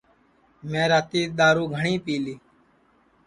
[0.69, 2.35] میں راتی دؔارُو گھٹؔی پی لی